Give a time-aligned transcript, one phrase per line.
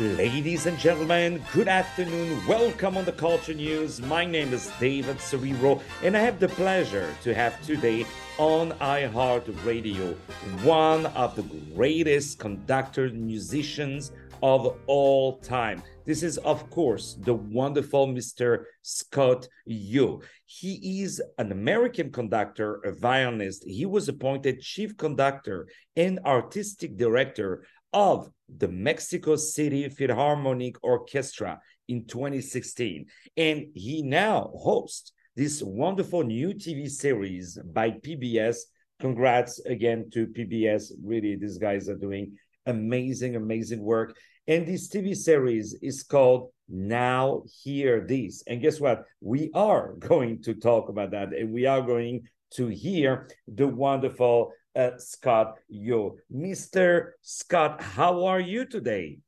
[0.00, 2.46] Ladies and gentlemen, good afternoon.
[2.46, 4.00] Welcome on the Culture News.
[4.00, 8.06] My name is David Serero, and I have the pleasure to have today
[8.38, 10.14] on iHeartRadio
[10.62, 11.42] one of the
[11.74, 15.82] greatest conductors, musicians of all time.
[16.04, 18.64] This is, of course, the wonderful Mr.
[18.82, 20.22] Scott Yoo.
[20.46, 23.64] He is an American conductor, a violinist.
[23.64, 32.06] He was appointed chief conductor and artistic director of the Mexico City Philharmonic Orchestra in
[32.06, 33.06] 2016.
[33.36, 38.56] And he now hosts this wonderful new TV series by PBS.
[39.00, 40.92] Congrats again to PBS.
[41.02, 44.16] Really, these guys are doing amazing, amazing work.
[44.46, 48.42] And this TV series is called Now Hear This.
[48.46, 49.04] And guess what?
[49.20, 51.32] We are going to talk about that.
[51.32, 56.16] And we are going to hear the wonderful uh, Scott Yoo.
[56.32, 57.10] Mr.
[57.20, 59.18] Scott, how are you today?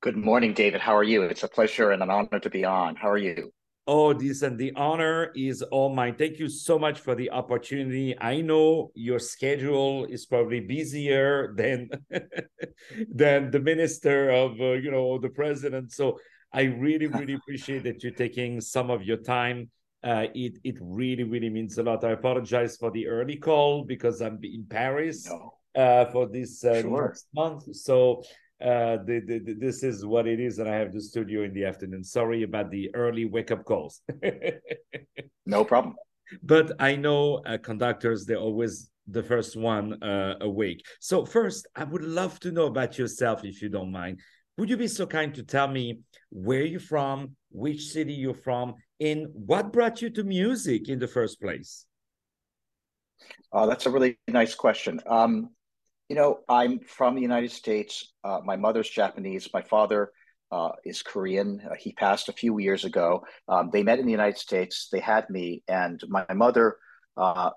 [0.00, 0.80] Good morning, David.
[0.80, 1.22] How are you?
[1.22, 2.94] It's a pleasure and an honor to be on.
[2.96, 3.52] How are you?
[3.88, 6.14] Oh, this and the honor is all mine.
[6.14, 8.14] Thank you so much for the opportunity.
[8.20, 11.90] I know your schedule is probably busier than
[13.12, 15.90] than the minister of, uh, you know, the president.
[15.90, 16.20] So
[16.52, 19.68] I really, really appreciate that you're taking some of your time
[20.04, 22.04] uh, it it really really means a lot.
[22.04, 25.54] I apologize for the early call because I'm in Paris no.
[25.74, 27.08] uh, for this uh, sure.
[27.08, 27.74] next month.
[27.76, 28.22] So
[28.60, 31.52] uh, the, the, the, this is what it is, and I have the studio in
[31.52, 32.04] the afternoon.
[32.04, 34.02] Sorry about the early wake up calls.
[35.46, 35.96] no problem.
[36.42, 40.84] But I know uh, conductors; they're always the first one uh, awake.
[41.00, 44.20] So first, I would love to know about yourself, if you don't mind.
[44.58, 48.74] Would you be so kind to tell me where you're from, which city you're from,
[49.02, 51.86] and what brought you to music in the first place?
[53.52, 55.00] Uh, that's a really nice question.
[55.06, 55.50] Um,
[56.08, 58.12] you know, I'm from the United States.
[58.22, 59.48] Uh, my mother's Japanese.
[59.52, 60.12] My father
[60.52, 61.60] uh, is Korean.
[61.68, 63.24] Uh, he passed a few years ago.
[63.48, 64.88] Um, they met in the United States.
[64.92, 66.76] They had me, and my mother
[67.16, 67.50] uh,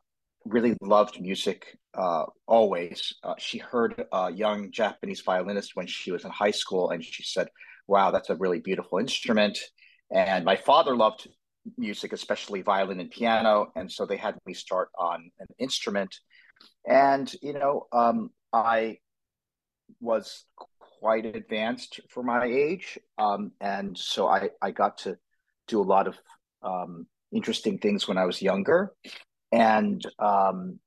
[0.45, 3.13] really loved music uh, always.
[3.23, 7.23] Uh, she heard a young Japanese violinist when she was in high school, and she
[7.23, 7.49] said,
[7.87, 9.59] "Wow, that's a really beautiful instrument."
[10.11, 11.27] And my father loved
[11.77, 16.15] music, especially violin and piano, and so they had me start on an instrument.
[16.87, 18.99] And you know, um, I
[19.99, 20.45] was
[20.99, 25.17] quite advanced for my age, um, and so I I got to
[25.67, 26.15] do a lot of
[26.61, 28.93] um, interesting things when I was younger.
[29.51, 30.79] And um,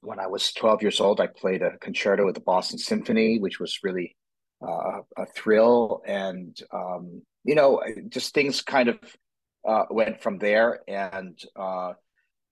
[0.00, 3.60] when I was 12 years old, I played a concerto with the Boston Symphony, which
[3.60, 4.16] was really
[4.66, 6.02] uh, a thrill.
[6.06, 8.98] And, um, you know, just things kind of
[9.66, 10.80] uh, went from there.
[10.88, 11.92] And uh,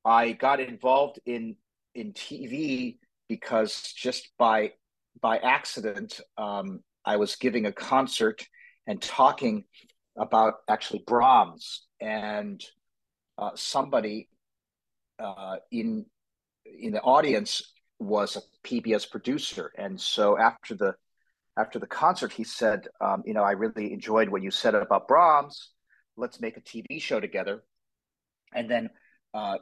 [0.04, 1.56] I got involved in
[1.94, 4.72] in TV because just by
[5.20, 8.46] by accident, um, I was giving a concert
[8.86, 9.64] and talking
[10.16, 12.62] about actually Brahms, and
[13.36, 14.28] uh, somebody
[15.18, 16.06] uh, in
[16.64, 20.94] in the audience was a PBS producer, and so after the
[21.58, 25.08] after the concert, he said, um, "You know, I really enjoyed what you said about
[25.08, 25.72] Brahms.
[26.16, 27.64] Let's make a TV show together."
[28.54, 28.90] And then,
[29.34, 29.58] uh,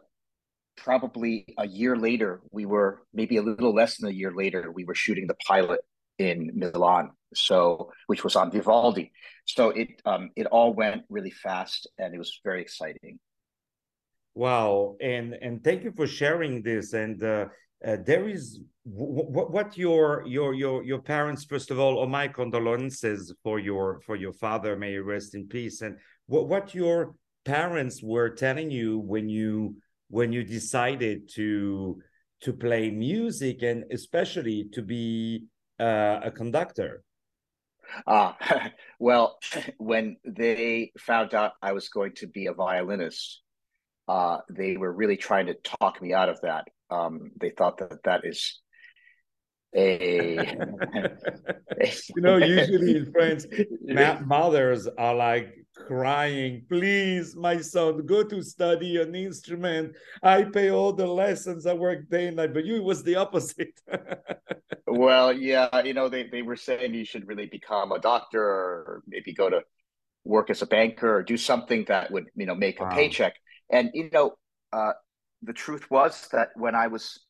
[0.77, 4.85] probably a year later, we were maybe a little less than a year later, we
[4.85, 5.81] were shooting the pilot
[6.19, 9.13] in Milan, so which was on Vivaldi.
[9.47, 13.19] So it um, it all went really fast, and it was very exciting.
[14.35, 16.93] Wow, and and thank you for sharing this.
[16.93, 17.47] And uh,
[17.85, 23.35] uh, there is what your your your your parents first of all, or my condolences
[23.43, 24.77] for your for your father.
[24.77, 25.83] May he rest in peace.
[25.83, 27.15] And what what your
[27.45, 29.77] parents were telling you when you
[30.09, 32.01] when you decided to
[32.43, 35.45] to play music and especially to be
[35.81, 37.03] uh, a conductor.
[38.07, 38.37] Ah,
[38.99, 39.39] well,
[39.79, 43.43] when they found out I was going to be a violinist,
[44.09, 46.69] uh, they were really trying to talk me out of that.
[46.91, 48.61] Um, they thought that that is
[49.75, 50.37] a
[52.17, 53.45] you know usually in france
[54.25, 59.95] mothers are like crying please my son go to study an instrument.
[60.23, 62.55] I pay all the lessons i work day and night.
[62.55, 63.81] But you was the opposite.
[64.89, 69.03] Well yeah you know they, they were saying you should really become a doctor or
[69.07, 69.61] maybe go to
[70.25, 72.89] work as a banker or do something that would you know make wow.
[72.89, 73.35] a paycheck.
[73.71, 74.37] And, you know,
[74.73, 74.93] uh,
[75.47, 77.21] the truth was that when I was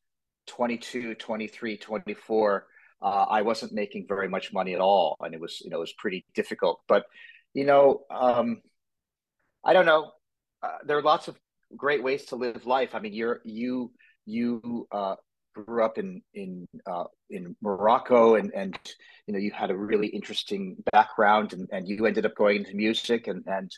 [0.46, 2.66] 22, 23, 24,
[3.02, 5.16] uh, I wasn't making very much money at all.
[5.20, 6.80] And it was, you know, it was pretty difficult.
[6.88, 7.04] But,
[7.52, 8.62] you know, um,
[9.64, 10.12] I don't know.
[10.62, 11.36] Uh, there are lots of
[11.76, 12.94] great ways to live life.
[12.94, 13.92] I mean, you're, you,
[14.24, 15.16] you uh,
[15.54, 18.78] grew up in in uh, in Morocco, and and
[19.26, 22.74] you know you had a really interesting background, and, and you ended up going into
[22.74, 23.70] music, and and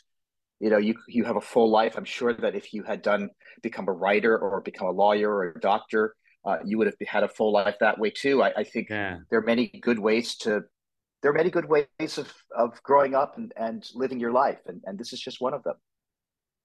[0.59, 1.95] you know you you have a full life.
[1.97, 3.29] I'm sure that if you had done
[3.61, 6.15] become a writer or become a lawyer or a doctor,
[6.45, 8.41] uh, you would have had a full life that way too.
[8.43, 9.17] I, I think yeah.
[9.29, 10.63] there are many good ways to
[11.21, 14.81] there are many good ways of of growing up and, and living your life, and,
[14.85, 15.75] and this is just one of them.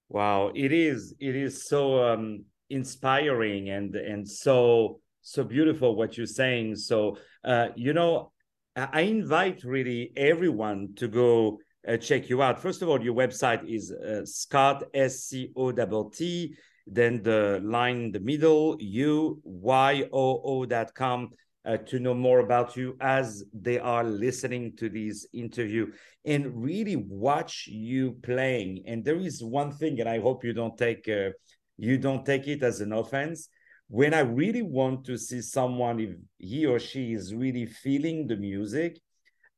[0.08, 6.26] Wow, it is it is so um, inspiring and and so so beautiful what you're
[6.26, 6.76] saying.
[6.76, 8.32] So uh, you know,
[8.76, 11.58] I invite really everyone to go
[11.88, 12.60] uh, check you out.
[12.60, 16.54] First of all, your website is uh, Scott S C O T T.
[16.86, 21.31] Then the line in the middle, U Y O O dot com
[21.64, 25.86] uh, to know more about you as they are listening to this interview
[26.26, 28.84] and really watch you playing.
[28.86, 31.31] And there is one thing, and I hope you don't take uh,
[31.78, 33.48] you don't take it as an offense.
[33.88, 38.36] When I really want to see someone, if he or she is really feeling the
[38.36, 39.00] music,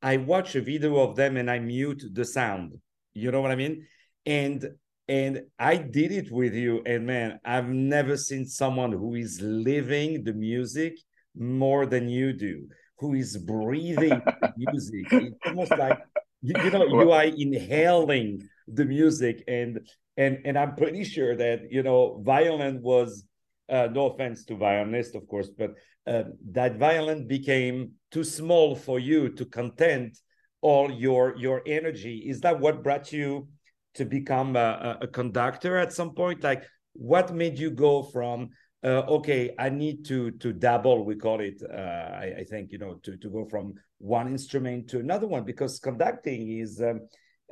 [0.01, 2.73] I watch a video of them and I mute the sound.
[3.13, 3.87] You know what I mean?
[4.25, 4.65] And
[5.07, 10.25] and I did it with you, and man, I've never seen someone who is living
[10.25, 10.97] the music
[11.33, 12.67] more than you do,
[12.99, 14.21] who is breathing
[14.57, 15.05] music.
[15.11, 15.99] It's almost like
[16.41, 19.79] you, you know you are inhaling the music, and
[20.17, 23.23] and and I'm pretty sure that you know violin was
[23.69, 25.71] uh, no offense to violinists, of course, but
[26.05, 30.17] uh, that violin became too small for you to content
[30.61, 32.23] all your your energy.
[32.27, 33.47] Is that what brought you
[33.95, 36.43] to become a, a conductor at some point?
[36.43, 38.49] Like, what made you go from
[38.83, 41.03] uh, okay, I need to to dabble.
[41.03, 41.61] We call it.
[41.61, 45.43] Uh, I, I, think you know to to go from one instrument to another one
[45.43, 47.01] because conducting is, um,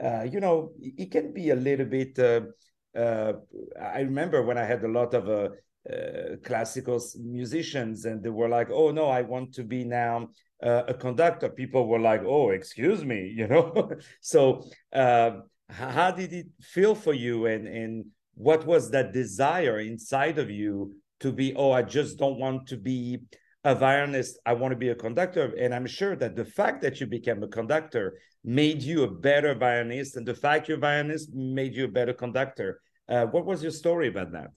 [0.01, 2.17] uh, you know, it can be a little bit.
[2.19, 3.33] Uh,
[3.81, 5.51] I remember when I had a lot of
[5.92, 10.30] uh, classical musicians, and they were like, "Oh no, I want to be now
[10.62, 13.92] a conductor." People were like, "Oh, excuse me," you know.
[14.22, 18.06] so, how did it feel for you, and and
[18.36, 22.78] what was that desire inside of you to be, oh, I just don't want to
[22.78, 23.20] be
[23.64, 24.38] a violinist.
[24.46, 25.54] I want to be a conductor.
[25.58, 29.56] And I'm sure that the fact that you became a conductor made you a better
[29.56, 32.82] violinist, and the fact you're a violinist made you a better conductor.
[33.08, 34.50] Uh, what was your story about that?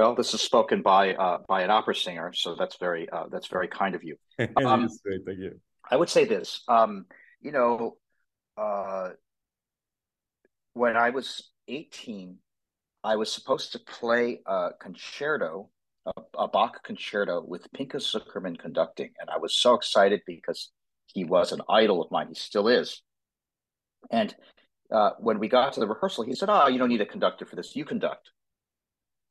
[0.00, 3.48] Well, this is spoken by uh, by an opera singer, so that's very uh, that's
[3.48, 4.16] very kind of you.
[4.56, 5.60] Um, great, thank you.
[5.90, 7.04] I would say this, um,
[7.42, 7.98] you know,
[8.56, 9.10] uh,
[10.72, 12.38] when I was 18,
[13.04, 15.68] I was supposed to play a concerto,
[16.06, 20.70] a, a Bach concerto with Pinchas Zukerman conducting, and I was so excited because
[21.08, 22.28] he was an idol of mine.
[22.28, 23.02] He still is.
[24.10, 24.34] And
[24.90, 27.44] uh, when we got to the rehearsal, he said, "Oh, you don't need a conductor
[27.44, 27.76] for this.
[27.76, 28.30] You conduct."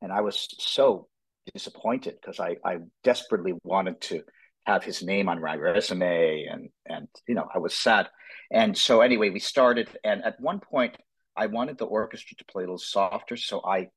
[0.02, 1.08] And I was so
[1.52, 4.22] disappointed because I, I desperately wanted to
[4.64, 8.08] have his name on my resume, and and you know I was sad.
[8.50, 10.96] And so anyway, we started, and at one point
[11.36, 13.88] I wanted the orchestra to play a little softer, so I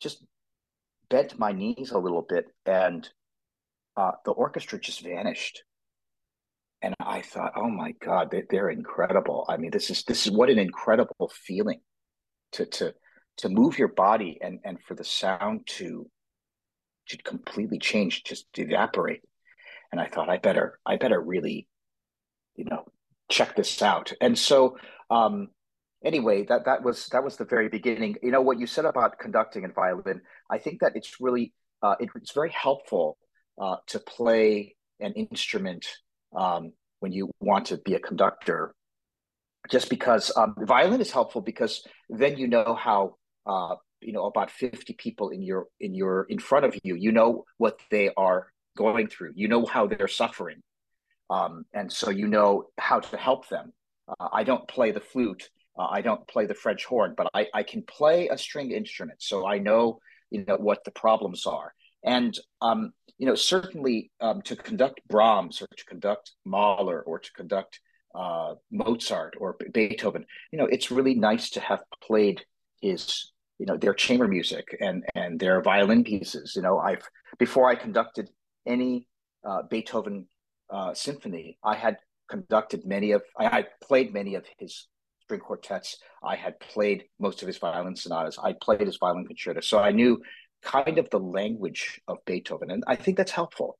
[0.00, 0.24] just
[1.08, 3.08] bent my knees a little bit, and
[3.96, 5.62] uh, the orchestra just vanished.
[6.84, 9.46] And I thought, oh my God, they, they're incredible.
[9.48, 11.80] I mean, this is this is what an incredible feeling
[12.52, 12.94] to to
[13.38, 16.08] to move your body and and for the sound to
[17.08, 19.22] to completely change, just evaporate.
[19.90, 21.68] And I thought, I better I better really,
[22.56, 22.84] you know,
[23.30, 24.12] check this out.
[24.20, 24.76] And so
[25.10, 25.48] um,
[26.04, 28.16] anyway, that that was that was the very beginning.
[28.22, 30.20] You know what you said about conducting and violin.
[30.50, 33.18] I think that it's really uh, it, it's very helpful
[33.60, 35.86] uh, to play an instrument
[36.36, 38.74] um, when you want to be a conductor.
[39.70, 43.14] Just because um, violin is helpful because then you know how
[43.46, 46.94] uh, you know about fifty people in your in your in front of you.
[46.94, 49.32] You know what they are going through.
[49.34, 50.60] You know how they're suffering,
[51.30, 53.72] um, and so you know how to help them.
[54.08, 57.46] Uh, I don't play the flute uh, I don't play the French horn, but I,
[57.54, 61.74] I can play a string instrument, so I know you know what the problems are.
[62.04, 67.32] And um, you know, certainly um, to conduct Brahms or to conduct Mahler or to
[67.32, 67.80] conduct
[68.14, 72.44] uh, Mozart or Beethoven, you know, it's really nice to have played
[72.82, 73.31] his,
[73.62, 76.46] you know, their chamber music and and their violin pieces.
[76.56, 77.04] You know, I've
[77.38, 78.28] before I conducted
[78.66, 79.06] any
[79.44, 80.26] uh, Beethoven
[80.68, 81.96] uh, symphony, I had
[82.28, 84.88] conducted many of, I, played many of his
[85.20, 85.98] string quartets.
[86.24, 88.38] I had played most of his violin sonatas.
[88.42, 89.60] I played his violin concerto.
[89.60, 90.20] So I knew
[90.62, 92.70] kind of the language of Beethoven.
[92.70, 93.78] And I think that's helpful.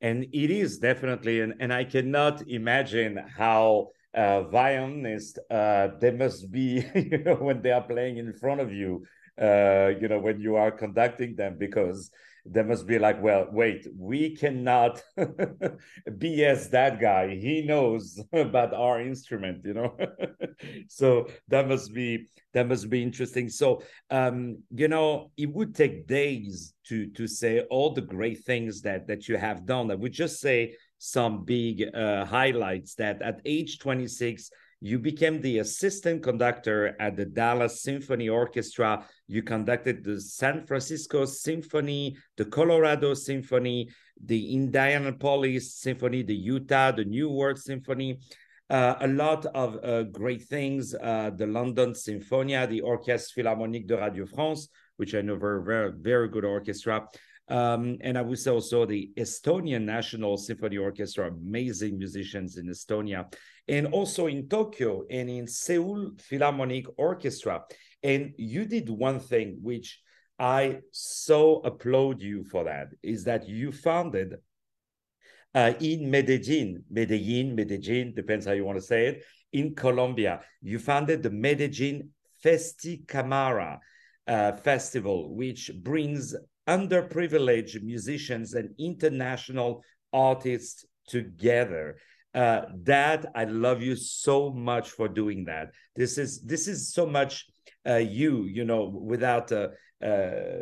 [0.00, 6.50] And it is definitely, and, and I cannot imagine how uh, violinists uh, they must
[6.50, 9.04] be, you know, when they are playing in front of you.
[9.40, 12.10] uh, you know, when you are conducting them, because
[12.46, 15.02] they must be like, well, wait, we cannot
[16.18, 17.34] BS that guy.
[17.36, 19.96] He knows about our instrument, you know.
[20.88, 23.48] so that must be that must be interesting.
[23.48, 28.82] So um, you know, it would take days to to say all the great things
[28.82, 29.90] that that you have done.
[29.90, 34.50] I would just say some big uh, highlights that at age 26
[34.80, 39.06] you became the assistant conductor at the Dallas Symphony Orchestra.
[39.26, 43.88] You conducted the San Francisco Symphony, the Colorado Symphony,
[44.22, 48.20] the Indianapolis Symphony, the Utah, the New World Symphony.
[48.68, 50.94] Uh, a lot of uh, great things.
[50.94, 55.92] Uh, the London Sinfonia, the Orchestre Philharmonique de Radio France, which I know very, very,
[55.92, 57.06] very good orchestra.
[57.48, 63.32] Um, and I would say also the Estonian National Symphony Orchestra, amazing musicians in Estonia,
[63.68, 67.62] and also in Tokyo and in Seoul Philharmonic Orchestra.
[68.02, 70.00] And you did one thing which
[70.38, 74.36] I so applaud you for that is that you founded
[75.54, 80.42] uh, in Medellin, Medellin, Medellin, depends how you want to say it, in Colombia.
[80.60, 82.10] You founded the Medellin
[82.44, 83.80] Festi Camara
[84.26, 86.34] uh, Festival, which brings
[86.68, 89.82] underprivileged musicians and international
[90.12, 91.96] artists together.
[92.34, 95.70] Uh, Dad, I love you so much for doing that.
[95.94, 97.46] This is this is so much
[97.88, 99.52] uh, you, you know, without.
[99.52, 99.68] Uh,
[100.04, 100.60] uh,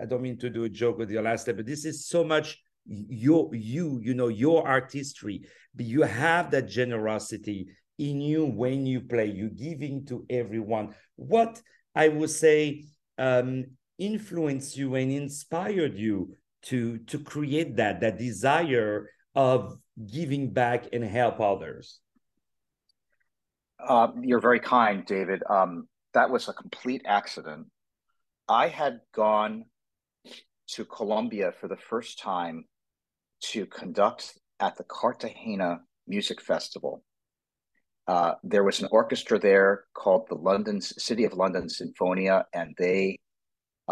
[0.00, 2.24] I don't mean to do a joke with your last name, but this is so
[2.24, 5.42] much your you, you know, your artistry.
[5.74, 7.68] But you have that generosity
[7.98, 9.26] in you when you play.
[9.26, 10.94] You giving to everyone.
[11.14, 11.62] What
[11.94, 12.86] I would say
[13.18, 13.66] um,
[14.02, 21.04] influenced you and inspired you to to create that that desire of giving back and
[21.04, 22.00] help others?
[23.78, 25.42] Uh, you're very kind david.
[25.48, 27.66] Um, that was a complete accident.
[28.48, 29.64] I had gone
[30.68, 32.64] to colombia for the first time
[33.40, 37.02] to conduct at the cartagena music festival.
[38.06, 43.16] Uh, there was an orchestra there called the london city of london sinfonia and they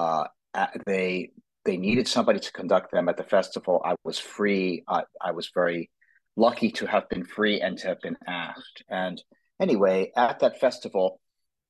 [0.01, 1.31] uh, they
[1.65, 3.83] they needed somebody to conduct them at the festival.
[3.85, 4.83] I was free.
[4.89, 5.91] I, I was very
[6.37, 8.83] lucky to have been free and to have been asked.
[8.89, 9.23] And
[9.61, 11.21] anyway, at that festival,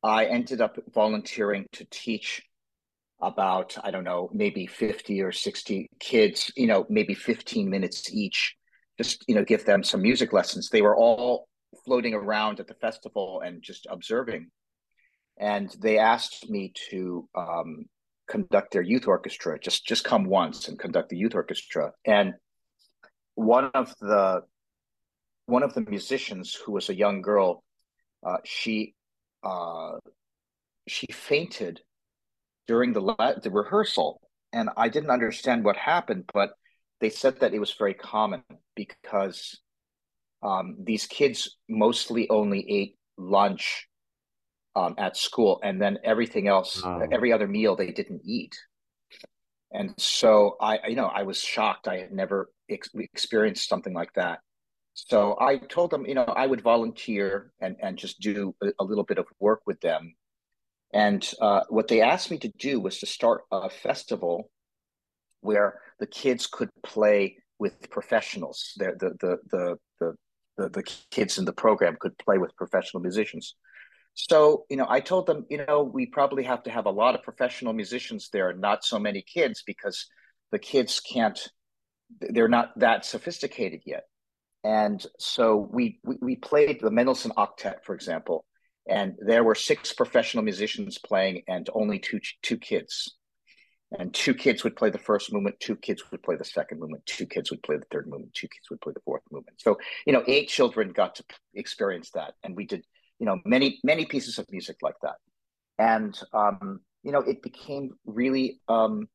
[0.03, 2.43] I ended up volunteering to teach
[3.21, 8.57] about I don't know maybe 50 or 60 kids you know maybe 15 minutes each
[8.97, 11.47] just you know give them some music lessons they were all
[11.85, 14.47] floating around at the festival and just observing
[15.39, 17.85] and they asked me to um,
[18.31, 19.59] conduct their youth orchestra.
[19.59, 21.93] Just just come once and conduct the youth orchestra.
[22.07, 22.35] And
[23.35, 24.43] one of the
[25.47, 27.65] one of the musicians who was a young girl,
[28.25, 28.95] uh, she
[29.43, 29.99] uh,
[30.87, 31.81] she fainted
[32.67, 33.03] during the
[33.43, 34.21] the rehearsal,
[34.53, 36.51] and I didn't understand what happened, but
[37.01, 38.43] they said that it was very common
[38.77, 39.59] because
[40.43, 43.89] um, these kids mostly only ate lunch
[44.77, 47.07] um, at school, and then everything else, oh.
[47.11, 48.57] every other meal they didn't eat.
[49.73, 51.87] And so I, you know, I was shocked.
[51.87, 54.41] I had never ex- experienced something like that.
[54.95, 58.85] So I told them, you know, I would volunteer and and just do a, a
[58.85, 60.15] little bit of work with them.
[60.93, 64.51] And uh, what they asked me to do was to start a festival
[65.41, 68.73] where the kids could play with professionals.
[68.77, 70.15] The the the the the,
[70.57, 73.55] the, the kids in the program could play with professional musicians.
[74.15, 77.15] So, you know, I told them, you know, we probably have to have a lot
[77.15, 80.07] of professional musicians there, not so many kids, because
[80.53, 81.39] the kids can't,
[82.21, 84.03] they're not that sophisticated yet.
[84.63, 88.45] And so we we, we played the Mendelssohn Octet, for example,
[88.87, 93.17] and there were six professional musicians playing and only two two kids.
[93.99, 97.07] And two kids would play the first movement, two kids would play the second movement,
[97.07, 99.61] two kids would play the third movement, two kids would play the fourth movement.
[99.61, 101.25] So, you know, eight children got to
[101.55, 102.35] experience that.
[102.45, 102.85] And we did
[103.21, 105.17] you know many many pieces of music like that.
[105.79, 109.07] And um, you know it became really um,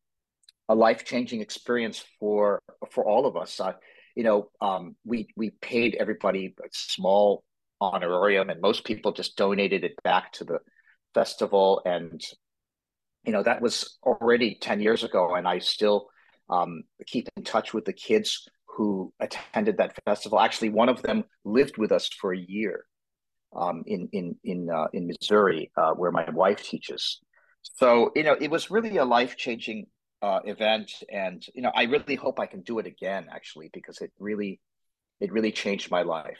[0.69, 3.59] a life-changing experience for for all of us.
[3.59, 3.73] Uh,
[4.15, 7.43] you know um, we we paid everybody a small
[7.81, 10.59] honorarium and most people just donated it back to the
[11.13, 11.81] festival.
[11.83, 12.21] And
[13.25, 16.09] you know that was already 10 years ago and i still
[16.47, 20.39] um, keep in touch with the kids who attended that festival.
[20.39, 22.85] Actually one of them lived with us for a year
[23.55, 27.19] um, in in in uh, in Missouri, uh, where my wife teaches.
[27.61, 29.87] So you know, it was really a life changing
[30.21, 34.01] uh, event, and you know, I really hope I can do it again, actually, because
[34.01, 34.59] it really
[35.19, 36.39] it really changed my life.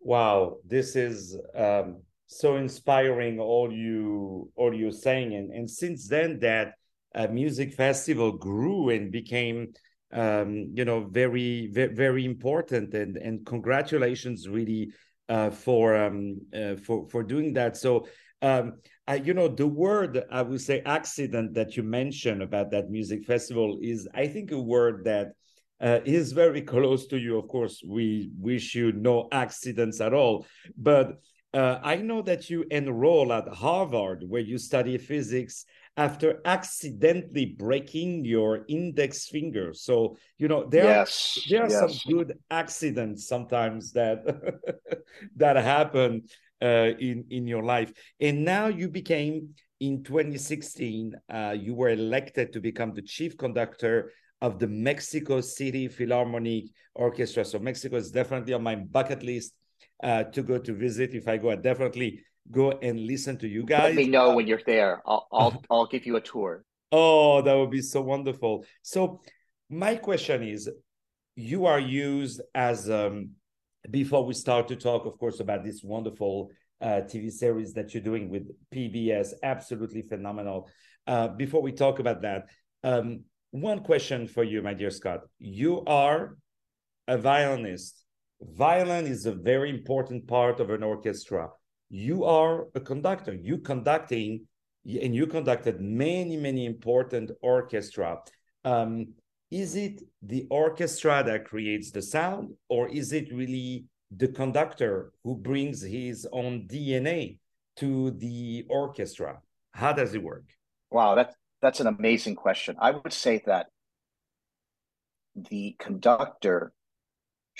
[0.00, 6.38] Wow, this is um, so inspiring all you all you're saying and and since then
[6.40, 6.74] that
[7.14, 9.72] uh, music festival grew and became
[10.12, 14.92] um, you know very, very very important and and congratulations really
[15.28, 17.76] uh, for um, uh, for for doing that.
[17.76, 18.06] So
[18.42, 18.74] um,
[19.06, 23.24] I, you know the word i would say accident that you mentioned about that music
[23.24, 25.32] festival is i think a word that
[25.80, 27.38] uh, is very close to you.
[27.38, 30.46] Of course we wish you no accidents at all.
[30.76, 31.20] But
[31.54, 35.64] uh, I know that you enroll at Harvard, where you study physics
[35.96, 39.72] after accidentally breaking your index finger.
[39.72, 42.02] So you know there yes, are there are yes.
[42.02, 44.24] some good accidents sometimes that
[45.36, 46.24] that happen
[46.60, 47.92] uh, in in your life.
[48.20, 51.14] And now you became in 2016.
[51.32, 57.44] Uh, you were elected to become the chief conductor of the Mexico City Philharmonic Orchestra.
[57.44, 59.54] So Mexico is definitely on my bucket list
[60.02, 61.14] uh, to go to visit.
[61.14, 63.94] If I go, I definitely go and listen to you guys.
[63.94, 65.02] Let me know when you're there.
[65.06, 66.64] I'll I'll I'll give you a tour.
[66.90, 68.64] Oh, that would be so wonderful.
[68.82, 69.20] So
[69.68, 70.70] my question is,
[71.36, 73.30] you are used as um,
[73.90, 76.50] before we start to talk, of course, about this wonderful
[76.80, 80.70] uh, TV series that you're doing with PBS, absolutely phenomenal.
[81.06, 82.48] Uh, before we talk about that,
[82.84, 85.20] um, one question for you, my dear Scott.
[85.38, 86.36] You are
[87.06, 88.04] a violinist
[88.40, 91.48] violin is a very important part of an orchestra.
[91.90, 93.34] You are a conductor.
[93.34, 94.46] You conducting
[94.84, 98.18] and you conducted many many important orchestra.
[98.64, 99.14] Um,
[99.50, 105.36] is it the orchestra that creates the sound or is it really the conductor who
[105.36, 107.38] brings his own dna
[107.76, 109.40] to the orchestra?
[109.72, 110.44] How does it work?
[110.90, 112.76] Wow that's that's an amazing question.
[112.78, 113.66] I would say that
[115.34, 116.72] the conductor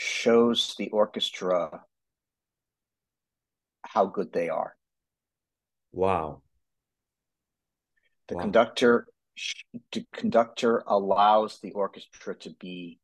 [0.01, 1.83] shows the orchestra
[3.83, 4.77] how good they are.
[5.91, 6.43] Wow.
[8.29, 8.43] The wow.
[8.43, 9.09] conductor
[9.93, 13.01] the conductor allows the orchestra to be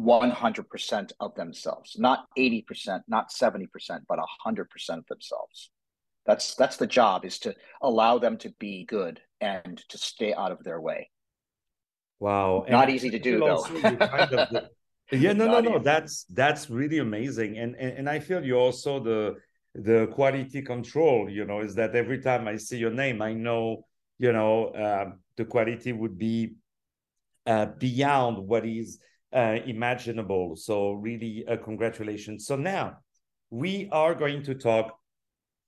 [0.00, 3.68] 100% of themselves, not 80%, not 70%,
[4.08, 5.70] but 100% of themselves.
[6.26, 10.52] That's that's the job is to allow them to be good and to stay out
[10.52, 11.10] of their way.
[12.22, 12.64] Wow.
[12.68, 13.64] Not and easy to do though.
[13.64, 14.70] kind of the,
[15.10, 15.74] yeah, no, no, no.
[15.74, 15.82] Easy.
[15.82, 17.58] That's that's really amazing.
[17.58, 19.34] And, and and I feel you also the
[19.74, 23.86] the quality control, you know, is that every time I see your name, I know,
[24.18, 25.06] you know, uh,
[25.36, 26.54] the quality would be
[27.44, 29.00] uh, beyond what is
[29.32, 30.54] uh, imaginable.
[30.54, 32.46] So really, uh, congratulations.
[32.46, 32.98] So now
[33.50, 34.96] we are going to talk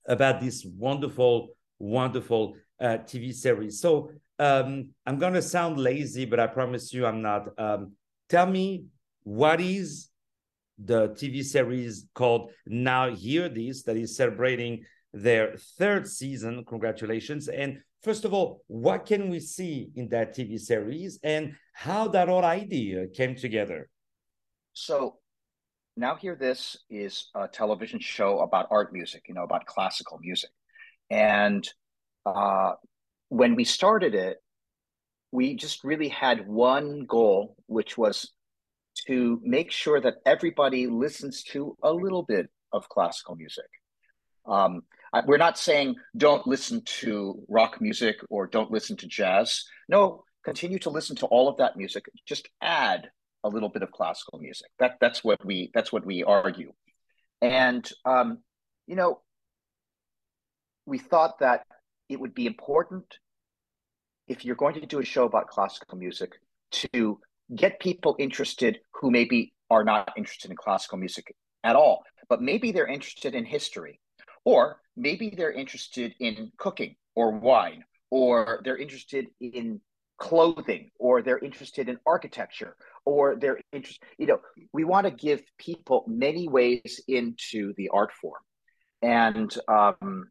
[0.07, 3.81] about this wonderful, wonderful uh, TV series.
[3.81, 7.47] So um, I'm going to sound lazy, but I promise you I'm not.
[7.57, 7.93] Um,
[8.29, 8.85] tell me
[9.23, 10.09] what is
[10.77, 16.65] the TV series called Now Hear This that is celebrating their third season.
[16.65, 17.47] Congratulations.
[17.47, 22.27] And first of all, what can we see in that TV series and how that
[22.27, 23.89] whole idea came together?
[24.73, 25.19] So,
[25.95, 30.49] Now Hear This is a television show about art music, you know, about classical music.
[31.09, 31.65] And
[32.25, 32.73] uh,
[33.29, 34.37] when we started it,
[35.31, 38.31] we just really had one goal, which was
[39.07, 43.65] to make sure that everybody listens to a little bit of classical music.
[44.45, 44.83] Um,
[45.25, 49.63] we're not saying don't listen to rock music or don't listen to jazz.
[49.87, 52.05] No, continue to listen to all of that music.
[52.25, 53.09] Just add
[53.43, 54.67] a little bit of classical music.
[54.79, 56.73] That that's what we that's what we argue.
[57.41, 58.39] And um,
[58.87, 59.21] you know,
[60.85, 61.65] we thought that
[62.09, 63.05] it would be important
[64.27, 66.33] if you're going to do a show about classical music
[66.71, 67.19] to
[67.55, 72.71] get people interested who maybe are not interested in classical music at all, but maybe
[72.71, 73.99] they're interested in history,
[74.43, 79.79] or maybe they're interested in cooking or wine, or they're interested in
[80.17, 84.39] clothing, or they're interested in architecture, or they're interested, you know,
[84.73, 88.41] we want to give people many ways into the art form.
[89.01, 90.29] And, um,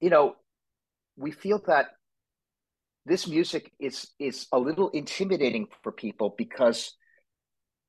[0.00, 0.36] you know,
[1.16, 1.88] we feel that
[3.06, 6.96] this music is is a little intimidating for people because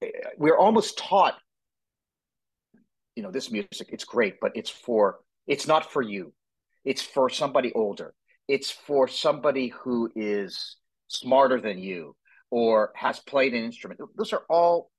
[0.01, 1.35] eh, we're almost taught
[3.15, 6.33] you know this music it's great but it's for it's not for you.
[6.83, 8.13] It's for somebody older.
[8.47, 12.15] It's for somebody who is smarter than you
[12.51, 13.99] or has played an instrument.
[14.15, 14.91] Those are all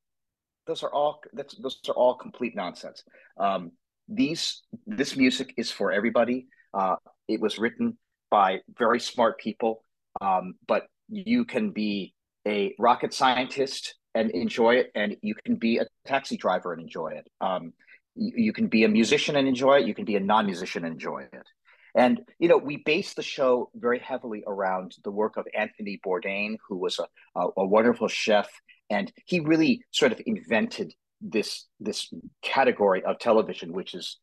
[0.67, 3.05] those are all that's those are all complete nonsense.
[3.39, 3.73] Um,
[4.09, 6.47] these this music is for everybody.
[6.75, 6.97] Uh,
[7.29, 7.97] it was written
[8.37, 8.49] by
[8.85, 9.73] very smart people
[10.21, 12.15] um, but you can be
[12.47, 17.09] a rocket scientist and enjoy it, and you can be a taxi driver and enjoy
[17.09, 17.29] it.
[17.41, 17.73] Um,
[18.15, 19.87] you, you can be a musician and enjoy it.
[19.87, 21.47] You can be a non-musician and enjoy it.
[21.95, 26.57] And you know, we base the show very heavily around the work of Anthony Bourdain,
[26.69, 27.07] who was a,
[27.39, 28.49] a, a wonderful chef,
[28.91, 34.19] and he really sort of invented this this category of television, which is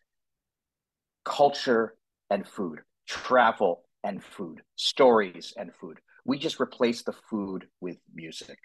[1.26, 1.96] culture
[2.30, 6.00] and food, travel and food, stories and food.
[6.26, 8.60] We just replace the food with music.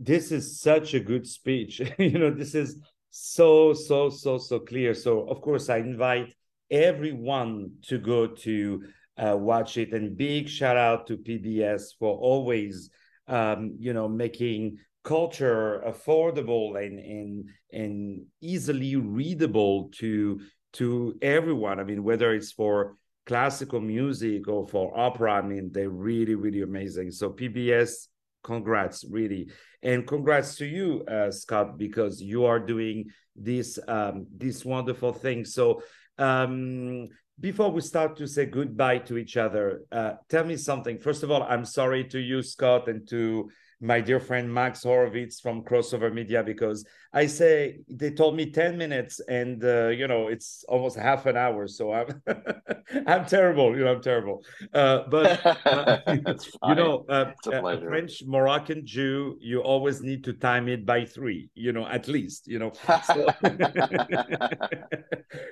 [0.00, 1.80] This is such a good speech.
[1.98, 4.94] you know, this is so so so so clear.
[4.94, 6.34] So of course, I invite
[6.70, 8.82] everyone to go to
[9.16, 9.92] uh, watch it.
[9.92, 12.90] And big shout out to PBS for always,
[13.28, 20.40] um, you know, making culture affordable and and and easily readable to
[20.74, 21.80] to everyone.
[21.80, 22.96] I mean, whether it's for
[23.26, 27.10] classical music or for opera, I mean, they're really really amazing.
[27.10, 28.06] So PBS,
[28.42, 29.50] congrats, really,
[29.82, 35.44] and congrats to you, uh, Scott, because you are doing this um, this wonderful thing.
[35.44, 35.82] So
[36.18, 37.08] um,
[37.38, 40.98] before we start to say goodbye to each other, uh, tell me something.
[40.98, 45.38] First of all, I'm sorry to you, Scott, and to my dear friend Max Horowitz
[45.40, 50.28] from Crossover Media because I say they told me 10 minutes and uh, you know
[50.28, 52.22] it's almost half an hour so I'm
[53.06, 54.44] I'm terrible you know I'm terrible.
[54.72, 55.98] Uh, but uh,
[56.68, 61.50] you know uh, a, French Moroccan Jew you always need to time it by three
[61.54, 62.72] you know at least you know.
[63.06, 63.26] So,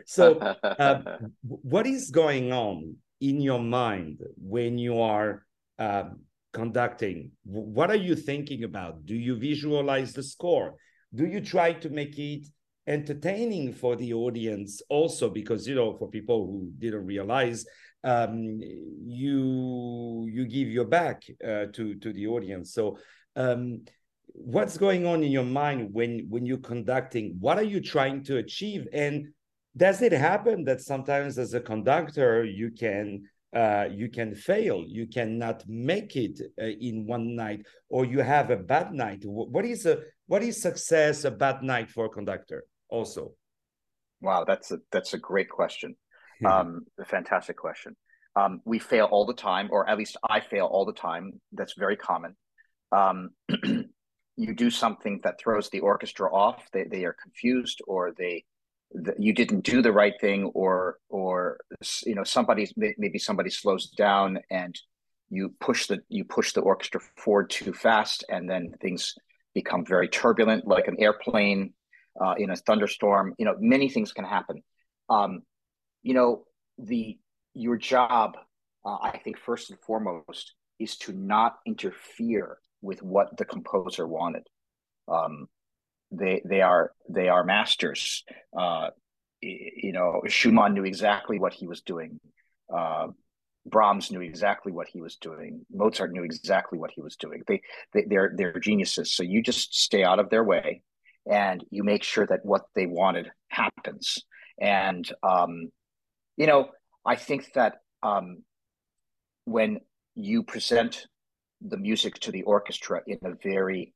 [0.07, 5.45] so um, what is going on in your mind when you are
[5.79, 6.21] um,
[6.55, 7.33] conducting.
[7.45, 9.05] What are you thinking about?
[9.05, 10.77] Do you visualize the score?
[11.15, 12.47] Do you try to make it
[12.87, 15.29] entertaining for the audience also?
[15.29, 17.67] Because you know for people who didn't realize
[18.05, 18.61] um,
[19.05, 22.73] you you give your back uh, to to the audience.
[22.73, 22.99] So
[23.37, 23.85] um,
[24.29, 27.37] what's going on in your mind when when you're conducting?
[27.41, 28.87] What are you trying to achieve?
[28.93, 29.29] And
[29.77, 34.85] does it happen that sometimes as a conductor you can uh, you can fail.
[34.87, 39.23] You cannot make it uh, in one night or you have a bad night.
[39.25, 43.33] What is a what is success a bad night for a conductor also?
[44.21, 45.97] Wow that's a that's a great question.
[46.45, 47.97] Um a fantastic question.
[48.37, 51.41] Um, we fail all the time or at least i fail all the time.
[51.53, 52.35] That's very common.
[52.91, 53.31] Um,
[54.37, 56.69] you do something that throws the orchestra off.
[56.73, 58.45] They, they are confused or they
[59.19, 61.59] you didn't do the right thing or or
[62.05, 64.79] you know somebody maybe somebody slows down and
[65.31, 69.15] you push the you push the orchestra forward too fast and then things
[69.55, 71.73] become very turbulent like an airplane
[72.21, 73.35] uh, in a thunderstorm.
[73.39, 74.63] You know many things can happen.
[75.09, 75.43] Um,
[76.03, 76.45] you know
[76.79, 77.19] the
[77.55, 78.37] your job
[78.85, 84.47] uh, i think first and foremost is to not interfere with what the composer wanted.
[85.09, 85.49] Um,
[86.17, 88.25] they they are they are masters.
[88.59, 88.91] Uh,
[89.41, 92.19] you know, Schumann knew exactly what he was doing.
[92.75, 93.09] Uh,
[93.67, 95.65] Brahms knew exactly what he was doing.
[95.73, 97.43] Mozart knew exactly what he was doing.
[97.47, 99.13] They, they they're they're geniuses.
[99.13, 100.83] So you just stay out of their way,
[101.31, 104.19] and you make sure that what they wanted happens.
[104.61, 105.71] And um,
[106.37, 106.69] you know,
[107.05, 108.43] I think that um,
[109.45, 109.81] when
[110.15, 111.07] you present
[111.61, 113.95] the music to the orchestra in a very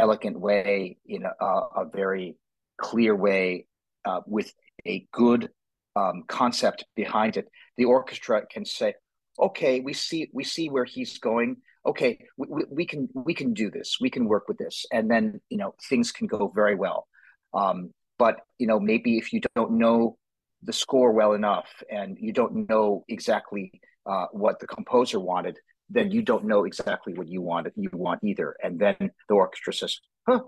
[0.00, 2.36] elegant way, in a, a very
[2.78, 3.66] clear way,
[4.04, 4.52] uh, with
[4.86, 5.50] a good
[5.96, 8.94] um, concept behind it, the orchestra can say,
[9.38, 11.56] "Okay, we see we see where he's going.
[11.86, 13.98] Okay, we, we, we can we can do this.
[14.00, 17.06] We can work with this, and then you know things can go very well."
[17.54, 20.18] Um, but you know, maybe if you don't know
[20.62, 25.58] the score well enough and you don't know exactly uh, what the composer wanted,
[25.90, 28.56] then you don't know exactly what you want you want either.
[28.62, 28.96] And then
[29.28, 30.40] the orchestra says, "Huh,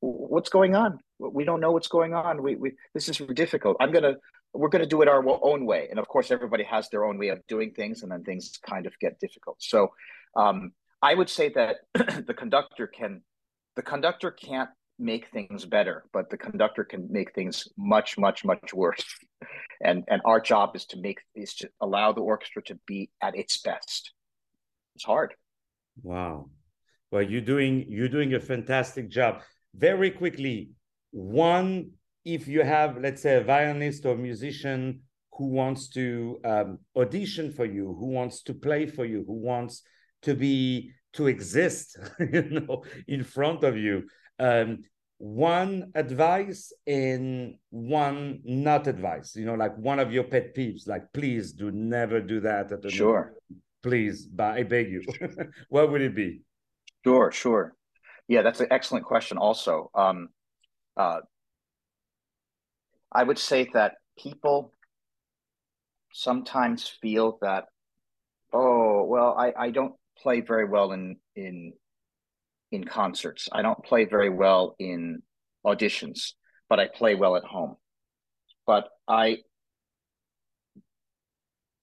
[0.00, 0.98] what's going on?
[1.18, 2.42] We don't know what's going on.
[2.42, 3.76] We, we this is difficult.
[3.78, 4.14] I'm gonna
[4.52, 7.28] we're gonna do it our own way." And of course, everybody has their own way
[7.28, 9.58] of doing things, and then things kind of get difficult.
[9.60, 9.92] So,
[10.34, 11.76] um, I would say that
[12.26, 13.22] the conductor can
[13.76, 18.72] the conductor can't make things better, but the conductor can make things much, much, much
[18.72, 19.04] worse.
[19.82, 23.36] and and our job is to make is to allow the orchestra to be at
[23.36, 24.12] its best
[24.96, 25.34] it's hard.
[26.02, 26.48] Wow.
[27.10, 29.42] Well, you're doing you're doing a fantastic job.
[29.74, 30.70] Very quickly,
[31.10, 31.90] one,
[32.24, 35.02] if you have, let's say, a violinist or musician
[35.34, 39.82] who wants to um, audition for you, who wants to play for you, who wants
[40.22, 44.04] to be to exist, you know, in front of you.
[44.38, 44.84] Um,
[45.18, 49.36] one advice and one not advice.
[49.36, 52.80] You know, like one of your pet peeves, like please do never do that at
[52.80, 53.35] the sure
[53.86, 55.02] please, but I beg you?
[55.68, 56.42] what would it be?
[57.04, 57.72] Sure, sure.
[58.26, 59.38] Yeah, that's an excellent question.
[59.38, 60.28] Also, um,
[60.96, 61.20] uh,
[63.12, 64.72] I would say that people
[66.12, 67.66] sometimes feel that,
[68.52, 71.72] oh, well, I, I don't play very well in in
[72.72, 73.48] in concerts.
[73.52, 75.22] I don't play very well in
[75.64, 76.32] auditions,
[76.68, 77.76] but I play well at home.
[78.66, 79.38] But I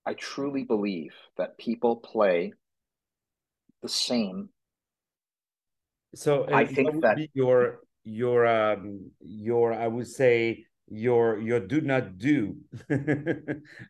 [0.06, 2.54] I truly believe that people play
[3.82, 4.50] the same.
[6.16, 12.18] So I think that your your um your I would say your your do not
[12.18, 12.58] do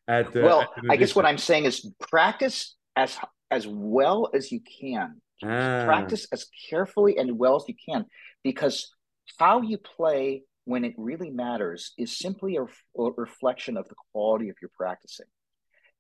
[0.08, 3.18] at the, well at i guess what i'm saying is practice as
[3.52, 5.84] as well as you can ah.
[5.86, 8.06] practice as carefully and well as you can
[8.44, 8.94] because
[9.38, 14.50] how you play when it really matters is simply a, a reflection of the quality
[14.50, 15.26] of your practicing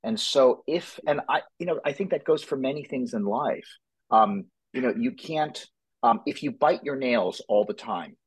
[0.03, 3.23] and so if and i you know i think that goes for many things in
[3.23, 3.67] life
[4.11, 5.65] um you know you can't
[6.03, 8.17] um, if you bite your nails all the time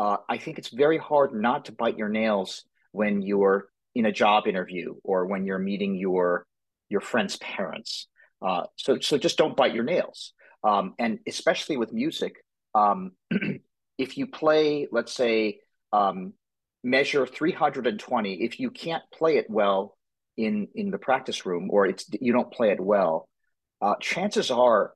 [0.00, 4.12] uh, I think it's very hard not to bite your nails when you're in a
[4.12, 6.46] job interview or when you're meeting your
[6.88, 8.08] your friend's parents.
[8.40, 10.32] Uh, so so just don't bite your nails.
[10.64, 12.36] Um, and especially with music,
[12.74, 13.12] um,
[13.98, 15.60] if you play, let's say,
[15.92, 16.32] um,
[16.82, 19.98] measure 320, if you can't play it well
[20.36, 23.28] in in the practice room or it's you don't play it well,
[23.80, 24.92] uh, chances are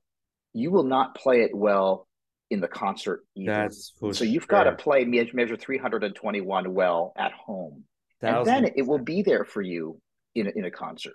[0.53, 2.07] you will not play it well
[2.49, 3.51] in the concert either.
[3.51, 7.83] That's so you've got to play measure 321 well at home.
[8.21, 9.99] And then it will be there for you
[10.33, 11.13] in a, in a concert.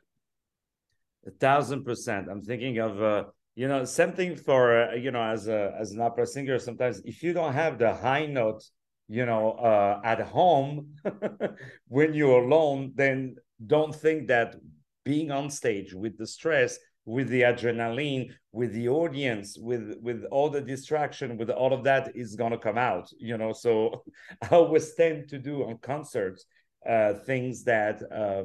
[1.26, 2.28] A thousand percent.
[2.30, 6.00] I'm thinking of uh, you know something for uh, you know as a as an
[6.00, 6.59] opera singer.
[6.59, 8.62] Sometimes if you don't have the high note,
[9.09, 10.94] you know, uh, at home
[11.88, 14.57] when you're alone, then don't think that
[15.05, 20.51] being on stage with the stress with the adrenaline with the audience with with all
[20.51, 23.53] the distraction with all of that is going to come out you know?
[23.53, 24.05] So
[24.42, 26.44] i always tend to do on concerts
[26.88, 28.44] uh things that uh,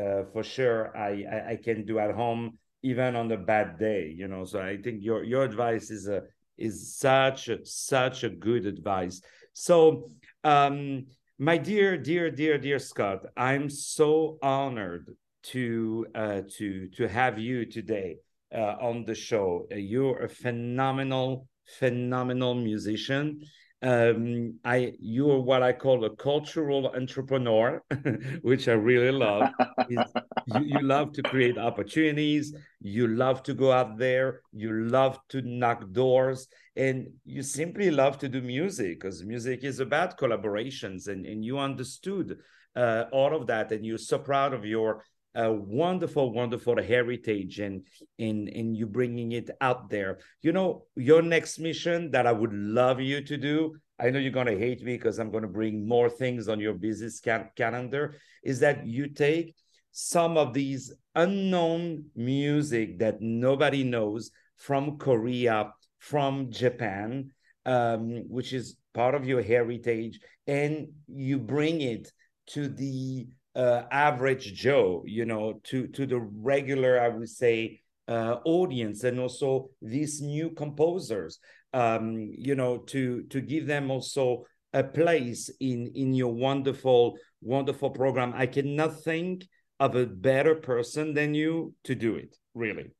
[0.00, 4.12] uh for sure I, I, I can do at home even on a bad day
[4.14, 4.44] you know?
[4.44, 6.22] So i think your your advice is a
[6.58, 9.20] is such a, such a good advice.
[9.52, 10.10] So
[10.44, 11.06] um
[11.38, 17.66] my dear dear dear dear scott i'm so honored to uh, to to have you
[17.66, 18.16] today
[18.54, 19.66] uh, on the show.
[19.72, 23.40] Uh, you're a phenomenal, phenomenal musician.
[23.82, 27.82] Um, I you're what I call a cultural entrepreneur,
[28.42, 29.50] which I really love.
[29.88, 30.04] you,
[30.46, 32.54] you love to create opportunities.
[32.80, 34.42] You love to go out there.
[34.52, 39.80] You love to knock doors, and you simply love to do music because music is
[39.80, 42.38] about collaborations, and and you understood
[42.76, 47.86] uh, all of that, and you're so proud of your a wonderful, wonderful heritage and
[48.18, 50.18] in in you bringing it out there.
[50.42, 53.76] You know, your next mission that I would love you to do.
[53.98, 57.20] I know you're gonna hate me because I'm gonna bring more things on your business
[57.20, 58.14] cal- calendar.
[58.42, 59.54] Is that you take
[59.92, 67.30] some of these unknown music that nobody knows from Korea, from Japan,
[67.66, 72.10] um, which is part of your heritage, and you bring it
[72.48, 78.36] to the uh, average Joe, you know, to to the regular, I would say, uh,
[78.44, 81.38] audience, and also these new composers,
[81.72, 87.90] um, you know, to to give them also a place in in your wonderful wonderful
[87.90, 88.32] program.
[88.34, 89.46] I cannot think
[89.80, 92.36] of a better person than you to do it.
[92.54, 92.92] Really.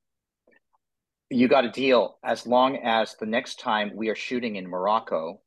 [1.30, 5.40] You got a deal as long as the next time we are shooting in Morocco,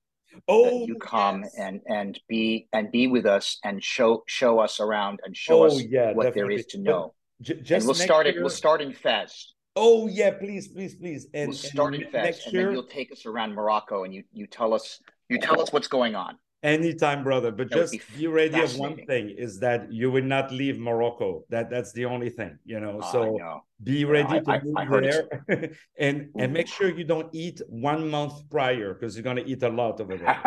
[0.48, 1.56] oh you come yes.
[1.58, 5.68] and and be and be with us and show show us around and show oh,
[5.68, 6.42] us yeah, what definitely.
[6.42, 10.32] there is to know just and we'll start it we'll start in fez oh yeah
[10.32, 13.54] please please please and we'll start and in fez and then you'll take us around
[13.54, 17.52] morocco and you you tell us you tell us what's going on Anytime, brother.
[17.52, 20.80] But that just be, be ready of one thing is that you will not leave
[20.80, 21.44] Morocco.
[21.50, 23.02] That that's the only thing, you know.
[23.02, 23.64] Uh, so know.
[23.84, 28.10] be ready to I, move I there and and make sure you don't eat one
[28.10, 30.42] month prior because you're gonna eat a lot over there.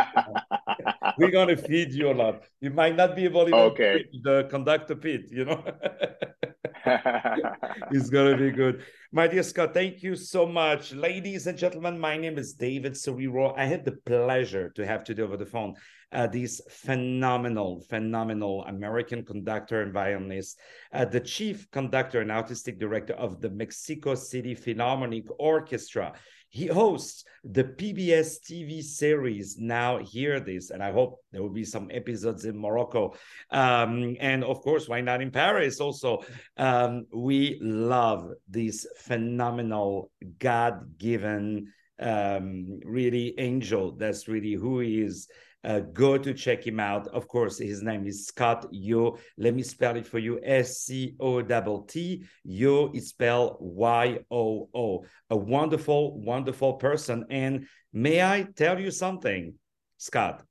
[1.19, 2.43] We're gonna feed you a lot.
[2.61, 4.05] You might not be able to okay.
[4.25, 5.63] the conductor pit, you know.
[7.91, 8.83] it's gonna be good.
[9.13, 10.93] My dear Scott, thank you so much.
[10.93, 13.57] Ladies and gentlemen, my name is David Serero.
[13.57, 15.75] I had the pleasure to have today over the phone
[16.13, 20.59] uh, this phenomenal, phenomenal American conductor and violinist,
[20.93, 26.15] uh, the chief conductor and artistic director of the Mexico City Philharmonic Orchestra.
[26.51, 31.65] He hosts the PBS TV series Now Hear This, and I hope there will be
[31.65, 33.15] some episodes in Morocco.
[33.51, 36.25] Um, and of course, why not in Paris also?
[36.57, 43.93] Um, we love this phenomenal God given um, really angel.
[43.93, 45.29] That's really who he is.
[45.65, 47.09] Uh, go to check him out.
[47.09, 49.19] Of course, his name is Scott Yoo.
[49.37, 52.25] Let me spell it for you S C O T T.
[52.45, 55.05] Yoo is spelled Y O O.
[55.31, 57.25] A wonderful, wonderful person.
[57.31, 59.55] And may I tell you something,
[59.97, 60.45] Scott?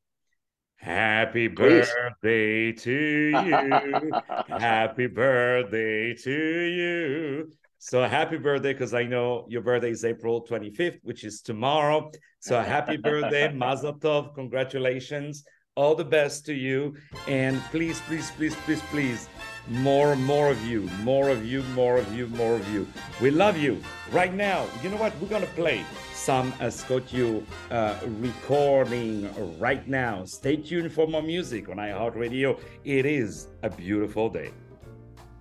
[0.75, 1.89] Happy Please.
[1.89, 4.11] birthday to you.
[4.47, 7.51] happy birthday to you.
[7.79, 12.11] So happy birthday, because I know your birthday is April 25th, which is tomorrow.
[12.39, 15.43] So happy birthday, Mazel Tov, congratulations.
[15.75, 16.95] All the best to you.
[17.27, 19.29] And please, please, please, please, please,
[19.67, 22.87] more, more of you, more of you, more of you, more of you.
[23.21, 23.79] We love you.
[24.11, 25.13] Right now, you know what?
[25.21, 30.25] We're gonna play some uh, Scott Yoo uh, recording right now.
[30.25, 32.59] Stay tuned for more music on iHeartRadio.
[32.83, 34.51] It is a beautiful day.